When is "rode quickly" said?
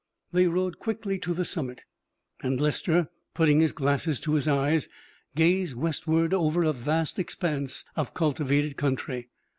0.47-1.19